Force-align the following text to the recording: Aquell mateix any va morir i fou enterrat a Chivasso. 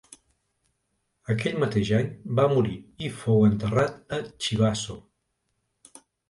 Aquell 1.33 1.59
mateix 1.63 1.91
any 1.97 2.09
va 2.39 2.45
morir 2.53 2.73
i 3.09 3.11
fou 3.19 3.45
enterrat 3.51 4.17
a 4.19 4.21
Chivasso. 4.47 4.97